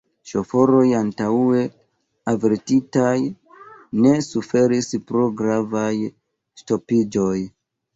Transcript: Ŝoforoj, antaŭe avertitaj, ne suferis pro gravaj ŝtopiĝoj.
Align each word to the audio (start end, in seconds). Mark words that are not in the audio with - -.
Ŝoforoj, 0.29 0.85
antaŭe 0.99 1.59
avertitaj, 2.33 3.13
ne 4.01 4.17
suferis 4.33 4.93
pro 5.09 5.31
gravaj 5.45 5.89
ŝtopiĝoj. 6.63 7.37